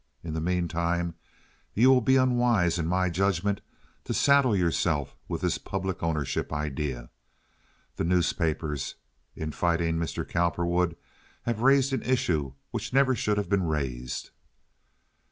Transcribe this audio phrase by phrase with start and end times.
[0.23, 1.13] In the mean time
[1.75, 3.61] you will be unwise, in my judgment,
[4.05, 7.11] to saddle yourself with this public ownership idea.
[7.97, 8.95] The newspapers
[9.35, 10.27] in fighting Mr.
[10.27, 10.95] Cowperwood
[11.43, 14.31] have raised an issue which never should have been raised."